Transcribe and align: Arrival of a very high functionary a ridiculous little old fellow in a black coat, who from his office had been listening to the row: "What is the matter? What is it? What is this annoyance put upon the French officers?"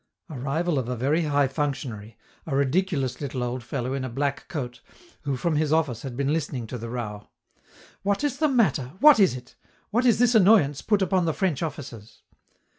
Arrival 0.31 0.79
of 0.79 0.89
a 0.89 0.95
very 0.95 1.25
high 1.25 1.47
functionary 1.47 2.17
a 2.47 2.55
ridiculous 2.55 3.21
little 3.21 3.43
old 3.43 3.63
fellow 3.63 3.93
in 3.93 4.03
a 4.03 4.09
black 4.09 4.47
coat, 4.47 4.81
who 5.25 5.37
from 5.37 5.57
his 5.57 5.71
office 5.71 6.01
had 6.01 6.17
been 6.17 6.33
listening 6.33 6.65
to 6.65 6.79
the 6.79 6.89
row: 6.89 7.29
"What 8.01 8.23
is 8.23 8.39
the 8.39 8.49
matter? 8.49 8.93
What 8.99 9.19
is 9.19 9.35
it? 9.35 9.55
What 9.91 10.07
is 10.07 10.17
this 10.17 10.33
annoyance 10.33 10.81
put 10.81 11.03
upon 11.03 11.25
the 11.25 11.35
French 11.35 11.61
officers?" 11.61 12.23